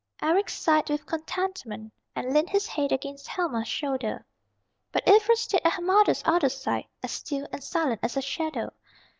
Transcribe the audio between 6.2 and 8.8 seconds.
other side, as still and silent as a shadow.